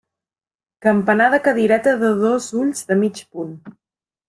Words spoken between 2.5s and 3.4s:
ulls de mig